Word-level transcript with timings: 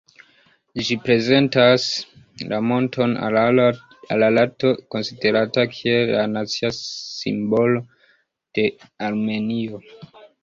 Ĝi 0.77 0.83
reprezentas 0.99 1.83
la 2.53 2.57
monton 2.69 3.11
Ararato, 3.27 4.71
konsiderata 4.95 5.67
kiel 5.75 6.09
la 6.15 6.25
nacia 6.37 6.73
simbolo 6.79 7.83
de 8.59 8.65
Armenio. 9.11 9.83